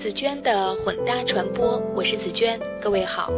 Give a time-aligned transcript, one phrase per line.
[0.00, 3.30] 紫娟的混搭传播，我是紫娟，各位好。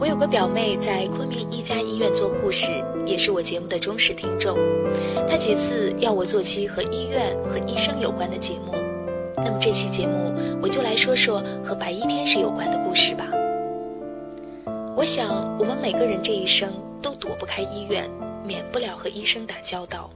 [0.00, 4.56] 我有个表妹在昆明一家医院做护士，也是我节目的忠实听众。
[5.28, 8.74] 她几次要我做期和医院和医生有关的节目，
[9.36, 13.28] 那么这期节目我就来说说和白衣天使有关的故事吧。
[14.96, 16.72] 我想，我们每个人这一生
[17.02, 18.08] 都躲不开医院，
[18.42, 20.10] 免不了和医生打交道。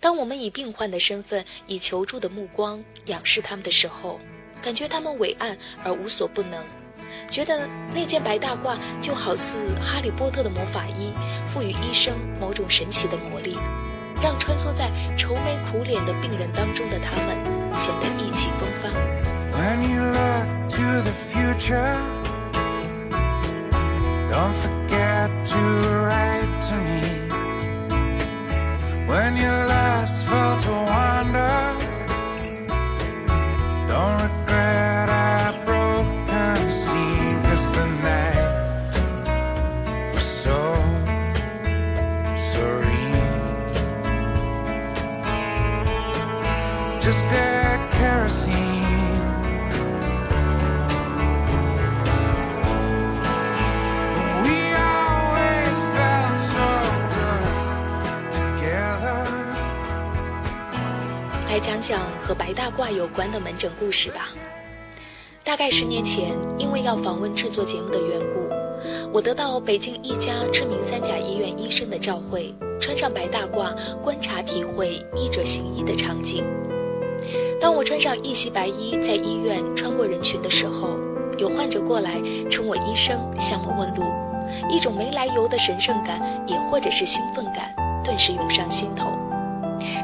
[0.00, 4.18] 当我们以病患的身份，以求助的目光仰视他们的时候，
[4.62, 6.62] 感觉他们伟岸而无所不能，
[7.30, 11.12] 觉得那件白大褂就好似哈利波特的魔法衣，
[11.52, 13.56] 赋予医生某种神奇的魔力，
[14.22, 17.36] 让穿梭在愁眉苦脸的病人当中的他们
[17.78, 18.88] 显得意气风发。
[19.56, 21.96] When you look to the future,
[24.28, 25.58] don't forget to
[26.04, 27.00] write to me.
[29.08, 31.74] When you last felt to wander,
[33.88, 34.30] don't
[62.90, 64.28] 有关的门诊故事吧。
[65.44, 68.48] 大概十年前，因为要访问制作节目的缘故，
[69.12, 76.44] 我得到北京一家知名三甲医院医生的召会，穿上白大褂，观察体会医者行医的场景。
[77.60, 80.90] 当我穿上一袭白衣，在医院穿过人群的时候，
[81.38, 84.02] 有患者过来称我医生，向我问路，
[84.68, 89.15] 一种没来由的神圣感，也或者是兴奋感，顿时涌上心头。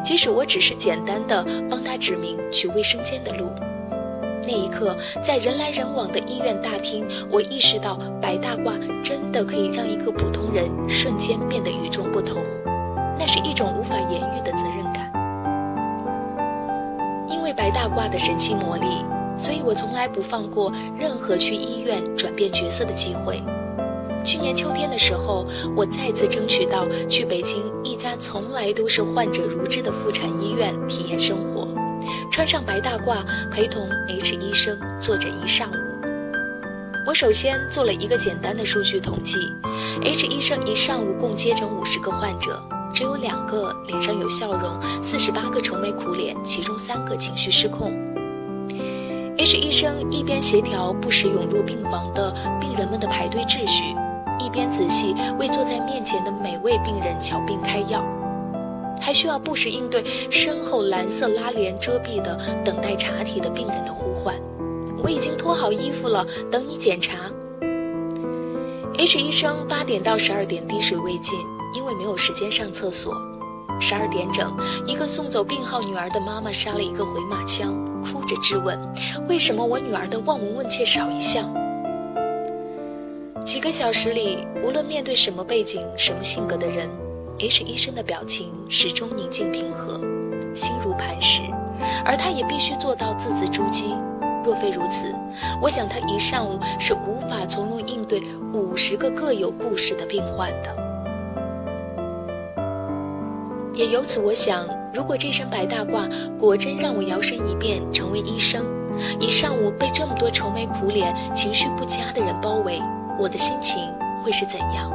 [0.05, 3.50] 即使我只是简单的帮他指明去卫生间的路，
[4.42, 12.42] 那一刻，在人来人往的医院大厅，我意识到白大褂真的可以让一个普通人瞬间变得与众不同，
[13.18, 15.12] 那是一种无法言喻的责任感。
[17.28, 19.05] 因为白大褂的神奇魔力，
[19.39, 23.42] 所以我从来不放过任何去医院转变角色的机会。
[24.24, 31.68] 去年秋天的时候，我再次争取到去北京一家从来都是患者如织的妇产医院体验生活，
[32.30, 35.74] 穿上白大褂，陪同 H 医生坐诊一上午。
[37.05, 39.34] 我首先做了一个简单的数据统计
[40.02, 42.62] ，H 医生一上午共接诊五十个患者，
[42.94, 47.92] 只有两个脸上有笑容，四十八个愁眉苦脸，其中三个情绪失控。
[49.36, 53.96] H 医生一边协调不时涌入病房的病人们的排队秩序。
[54.39, 58.05] 一边仔细为坐在面前的每位病人瞧病开药，
[59.01, 64.35] 还需要不时应对身后蓝色拉帘遮蔽的等待查体的病人的呼唤。
[65.03, 67.31] 我已经脱好衣服了，等你检查。
[68.98, 71.39] H 医生八点到十二点滴水未进，
[71.75, 73.14] 因为没有时间上厕所。
[73.81, 74.55] 十二点整，
[74.87, 78.79] 一个送走病号女儿的妈妈杀了一个回马枪，哭着质问：
[79.29, 81.53] 为什么我女儿的望闻问切少一项？
[83.45, 86.89] 几个小时里，无论面对什么背景、什么性格的人
[87.39, 90.01] ，H 医生的表情始终宁静平和，
[90.55, 91.42] 心如磐石，
[92.05, 93.98] 而他也必须做到字字珠玑。
[94.45, 95.13] 若非如此，
[95.61, 100.77] 我想他一上午是无法从容应对五十个各有故事的病患的。
[103.75, 106.08] 也由此，我想，如果这身白大褂
[106.39, 108.64] 果真让我摇身一变成为医生，
[109.19, 112.81] 一上午被这么多愁眉苦脸、情绪不佳的人包围。
[113.18, 113.92] 我的心情
[114.23, 114.90] 会是怎样？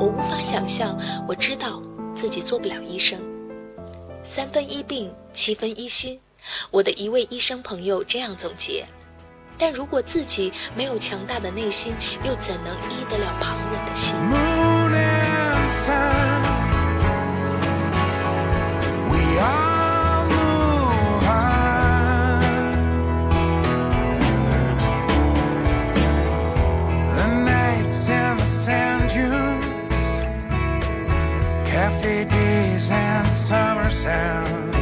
[0.00, 0.98] 我无法想象。
[1.28, 1.82] 我知道
[2.14, 3.20] 自己做不了医生。
[4.24, 6.20] 三分医病，七分医心。
[6.70, 8.84] 我的一位医生朋友这样总结。
[9.58, 14.14] 但如果自己没有强大的内心，又怎能医得了旁人的心？
[34.02, 34.74] sounds，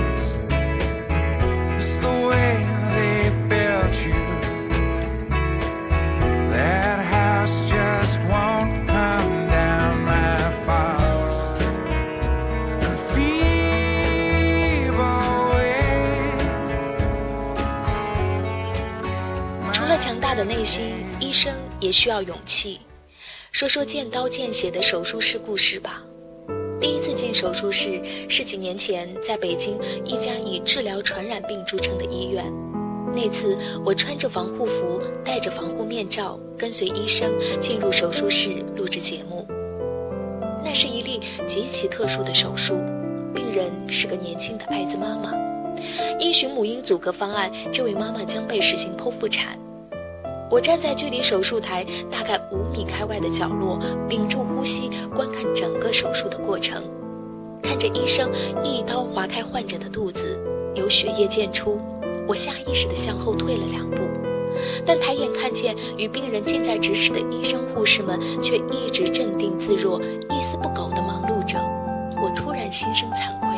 [19.70, 22.80] 除了强大的内心，医生也需要勇气。
[23.52, 26.00] 说说见刀见血的手术室故事吧。
[27.40, 32.44] 手术室是几年前，在北京一家以治疗传染病著称的医院。
[33.14, 39.46] 那次我穿着防护服，戴着防护面罩，跟随医生进入手术室录制节目。
[40.62, 42.74] 那是一例极其特殊的手术，
[43.34, 45.32] 病人是个年轻的艾滋妈妈。
[46.18, 49.58] 依循母婴阻隔方案，这位妈妈将被实行剖腹产。
[50.50, 53.78] 我站在距离手术台大概五米开外的角落，
[54.10, 56.84] 屏住呼吸，观看整个手术的过程，
[57.62, 58.30] 看着医生
[58.64, 60.38] 一刀划开患者的肚子，
[60.74, 61.78] 有血液溅出，
[62.26, 63.98] 我下意识地向后退了两步，
[64.84, 71.58] 但抬眼看见与病人近在咫尺的医生护士们，却一直镇定自若、一丝不苟地忙碌着，
[72.22, 73.48] 我突然心生惭愧。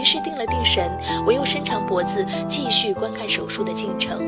[0.00, 0.90] 于是定了定神，
[1.26, 4.20] 我又伸长脖子继续观看手术的进程。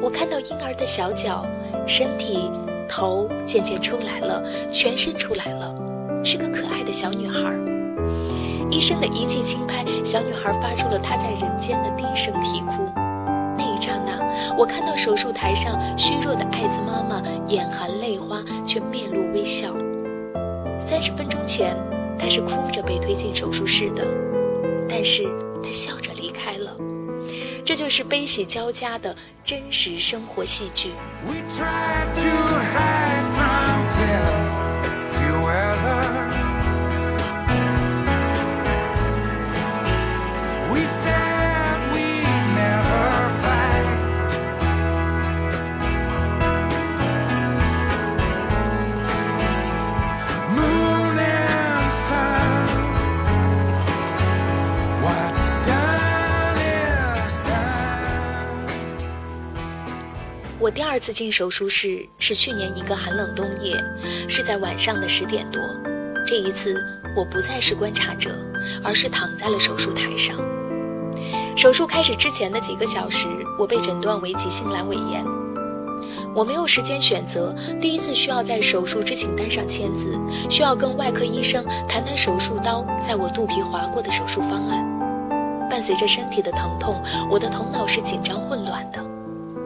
[0.00, 1.46] 我看到婴儿的小脚、
[1.86, 2.50] 身体、
[2.88, 5.74] 头渐渐出来了，全身出来了，
[6.24, 7.73] 是个可爱的小女孩。
[8.74, 12.72] 医生的一记轻拍，小女孩发出了她在人间的低声啼哭。
[13.56, 14.18] 那一刹那，
[14.58, 19.72] 我看到手术台上虚弱的艾滋妈妈，眼含泪花，却面露微笑。
[20.80, 21.76] 三十分钟前，
[22.18, 24.04] 她是哭着被推进手术室的，
[24.88, 25.22] 但是
[25.62, 26.76] 她笑着离开了。
[27.64, 30.90] 这就是悲喜交加的真实生活戏剧。
[31.24, 31.32] 我
[60.74, 63.76] 第二次进手术室是去年一个寒冷冬夜，
[64.28, 65.62] 是在晚上的十点多。
[66.26, 66.74] 这一次
[67.16, 68.30] 我不再是观察者，
[68.82, 70.36] 而是躺在了手术台上。
[71.56, 75.24] 手术开始之前的几个小时，我被诊断为急性阑尾炎。
[76.34, 80.18] 我没有时间选择，第一次需要在手术知情单上签字，
[80.50, 84.84] 需要跟外科医生谈谈手术刀在我肚皮划过的手术方案。
[85.70, 87.00] 伴随着身体的疼痛，
[87.30, 89.03] 我的头脑是紧张混乱的。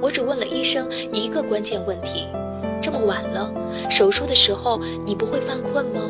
[0.01, 2.27] 我只问了医生一个关键问题：
[2.81, 3.53] 这么晚了，
[3.91, 6.01] 手术的时候你不会犯困吗？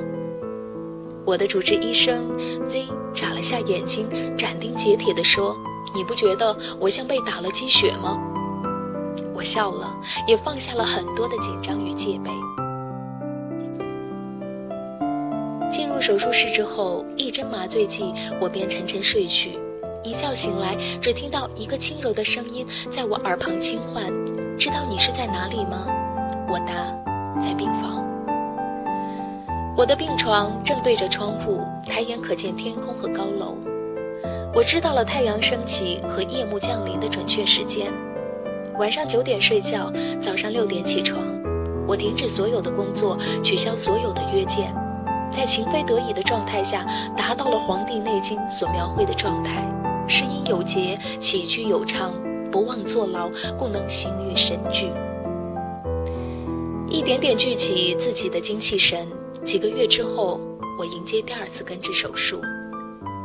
[1.25, 2.27] 我的主治医生
[2.67, 5.57] Z 眨了下眼睛，斩钉截铁地说
[5.95, 8.19] ：“你不觉得我像被打了鸡血吗？”
[9.35, 9.95] 我笑了，
[10.27, 12.31] 也放下了很多的紧张与戒备。
[15.71, 19.59] 进入手术室之后，一针麻醉剂，我便沉沉睡去。
[20.03, 24.05] 一觉醒来，只听到一个轻柔的声音在我耳旁轻唤
[24.59, 25.87] ：“知道你是在哪里吗？”
[26.49, 26.73] 我答
[27.41, 28.05] ：“在病房。”
[29.77, 33.55] 我的病床正对着窗户，抬眼可见天空和高楼。
[34.55, 37.93] 我知道了太阳升起和夜幕降临的准确时间。
[38.79, 41.21] 晚上九点睡觉，早上六点起床。
[41.87, 44.75] 我停止所有的工作，取消所有的约见，
[45.31, 46.87] 在情非得已的状态下，
[47.17, 49.65] 达到了《黄帝内经》所描绘的状态。
[50.09, 52.15] 食饮有节，起居有常，
[52.51, 54.91] 不忘坐牢，故能形于神俱。
[56.89, 59.07] 一点点聚起自己的精气神。
[59.45, 60.41] 几个月之后，
[60.79, 62.41] 我迎接第二次根治手术。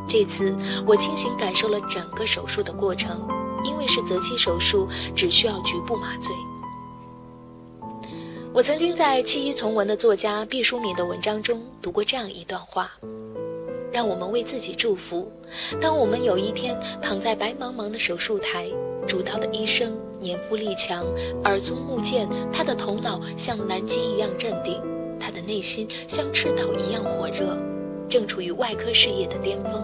[0.07, 0.53] 这次
[0.85, 3.25] 我清醒感受了整个手术的过程，
[3.63, 6.35] 因为是择期手术，只需要局部麻醉。
[8.53, 12.91] 我曾经在弃医从文的作家毕淑敏的文章中读过这样一段话。
[13.93, 15.31] 让我们为自己祝福。
[15.79, 18.67] 当我们有一天躺在白茫茫的手术台，
[19.07, 21.05] 主刀的医生年富力强，
[21.43, 24.81] 耳聪目健，他的头脑像南极一样镇定，
[25.19, 27.55] 他的内心像赤道一样火热，
[28.09, 29.83] 正处于外科事业的巅峰。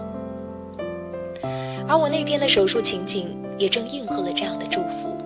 [1.86, 5.16] 而我那天的手术情景也正应和了这样的祝福。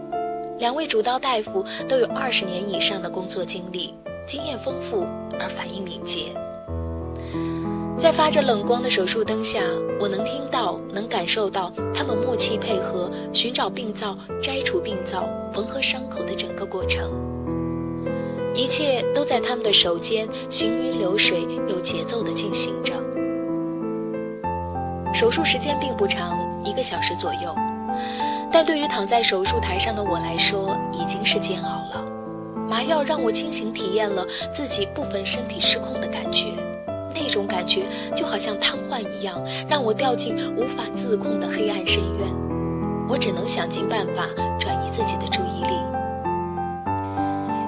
[0.59, 3.95] 两位主刀大夫都有二十年以上的工作经历，
[4.27, 5.07] 经验丰富
[5.39, 6.27] 而反应敏捷。
[8.05, 9.63] 在发着冷光的手术灯下，
[9.99, 17.11] 我能听到、能感受到他们默契配合，寻找病灶、摘除病灶、缝合伤口的整个过程。
[18.55, 22.93] 一切都在他们的手间行云流水、有节奏地进行着。
[25.15, 27.57] 手术时间并不长，一个小时左右，
[28.53, 32.07] 但对于躺在手术台上的我来说，已经是煎熬了。
[32.69, 36.49] 麻药让我清醒体验了自己部分身体失控的感觉。
[37.15, 37.83] 那种感觉
[38.15, 42.29] 就好像瘫痪一样，让我掉进无法自控的黑暗深渊。
[43.09, 44.27] 我只能想尽办法
[44.59, 45.77] 转移自己的注意力，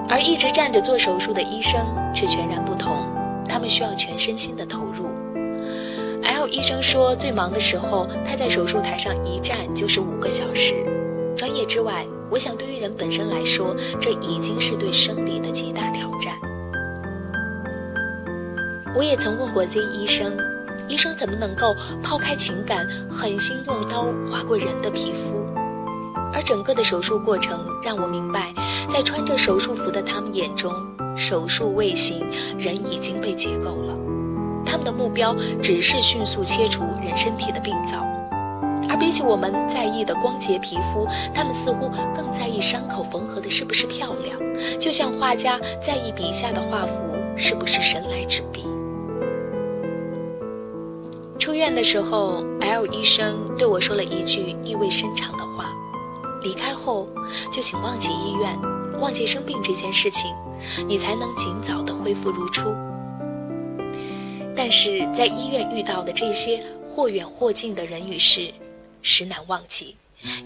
[0.09, 1.79] 而一直站着做手术的医生
[2.13, 3.05] 却全然不同，
[3.47, 5.05] 他们需要全身心的投入。
[6.23, 10.73] L 医生说，最忙的时候他在手术台上一站就是五个小时，
[11.35, 15.66] 专业之外，我想对于人本身来说，这已经是对生理的极
[18.97, 20.35] 我也曾问过 Z 医生，
[20.87, 25.45] 医生怎么能够抛开情感，狠心用刀划过人的皮肤？
[26.33, 28.51] 而整个的手术过程让我明白，
[28.89, 30.73] 在穿着手术服的他们眼中，
[31.15, 32.25] 手术未行，
[32.57, 33.93] 人已经被解构了。
[34.65, 38.03] 他们的目标只是迅速切除人身体的病灶，
[38.89, 44.39] 而比起我们在意的光洁皮肤，他们似乎更在意伤口缝合的是不是漂亮，
[44.79, 46.93] 就像画家在意笔下的画幅
[47.37, 48.66] 是不是神来之笔。
[51.77, 55.71] 的时候，L 医生对我说了一句意味深长的话
[56.41, 57.07] ：“离开后，
[57.53, 58.59] 就请忘记医院，
[58.99, 60.33] 忘记生病这件事情，
[60.87, 62.73] 你才能尽早的恢复如初。”
[64.57, 68.51] 但是在医院遇到的这些或远或近的人与事，
[69.03, 69.95] 实难忘记，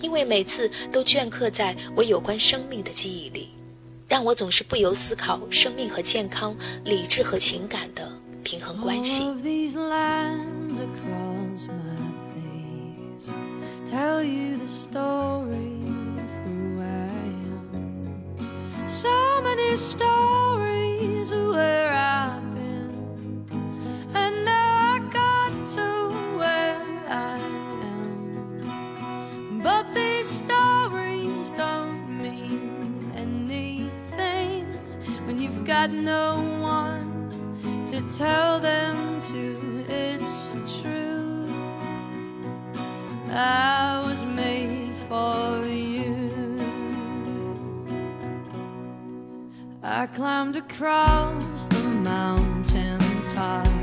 [0.01, 3.51] 因为每次都镌刻在我有关生命的记忆里，
[4.05, 8.11] 让我总是不由思考生命和健康、理智和情感的
[8.43, 9.23] 平衡关系。
[19.81, 20.10] stars.
[50.01, 52.99] I climbed across the mountain
[53.35, 53.80] tops,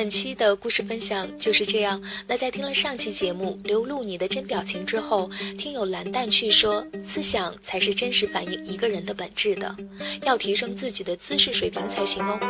[0.00, 2.00] 本期的故事分享就是这样。
[2.26, 5.28] 那在听了上期节目《流露你的真表情》之后，
[5.58, 9.76] 听友蓝淡去说，思想才是真实反映一个人的本质的，
[10.22, 12.40] 要提升自己的姿势水平才行哦。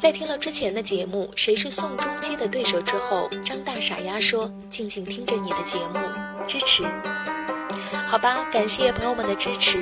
[0.00, 6.00] 在听了之前的节目《谁是宋仲基的对手》之后，张大傻丫说，静静听着你的节目，
[6.48, 6.82] 支持。
[8.08, 9.78] 好吧，感谢朋友们的支持。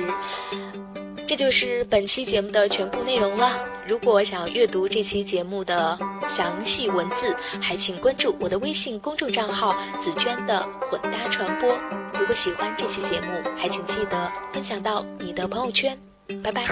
[1.25, 3.57] 这就是本期节目的全部内容了。
[3.87, 11.77] 如果想要阅读这期节目的详细文字，还请关注我的微信公众账号“紫娟的混搭传播”。
[12.19, 15.97] 如果喜欢这期节目，还请记得分享到你的朋友圈。
[16.43, 16.63] 拜拜。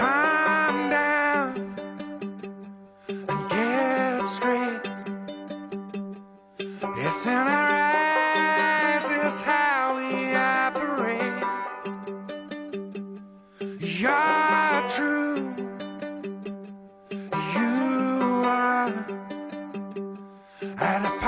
[20.82, 21.21] Para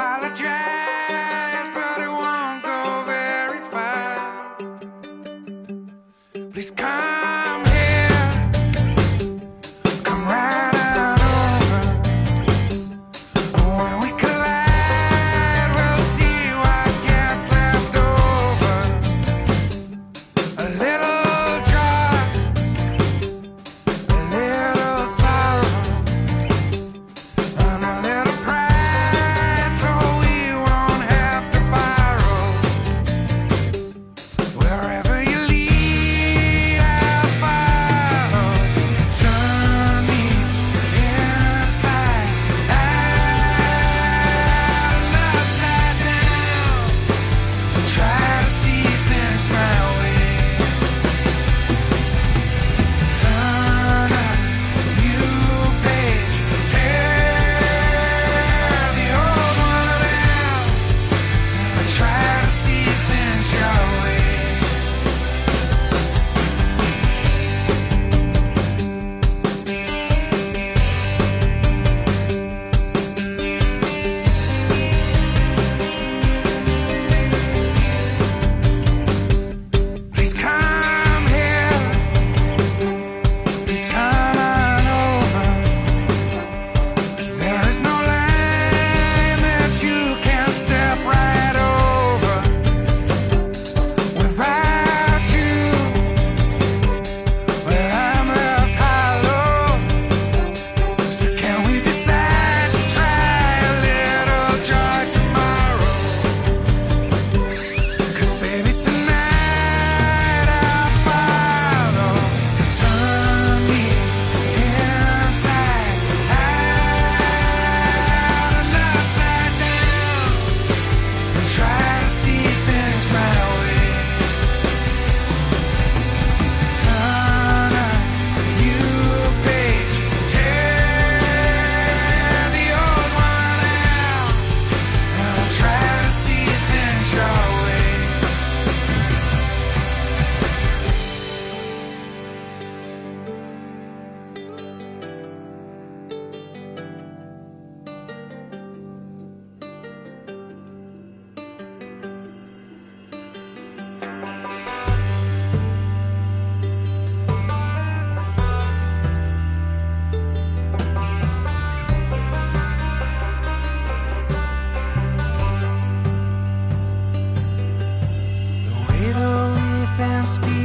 [170.35, 170.64] speed be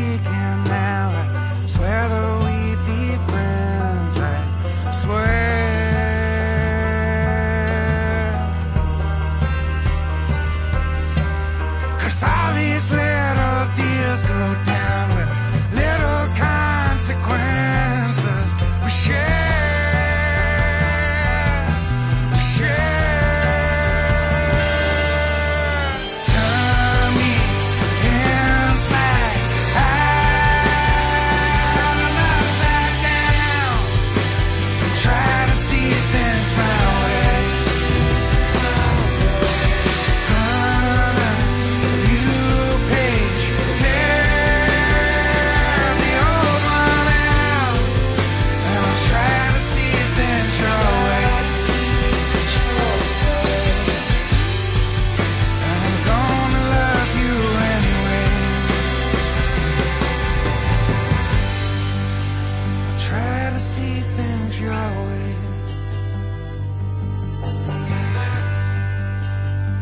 [63.59, 65.35] see things your way.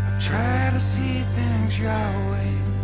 [0.08, 1.92] I try to see things your
[2.32, 2.77] way.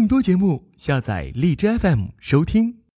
[0.00, 2.79] 更多节目，下载荔枝 FM 收听。